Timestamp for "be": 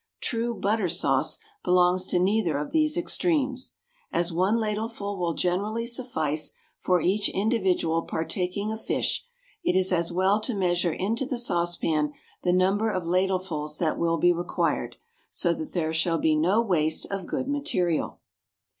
14.17-14.33, 16.17-16.35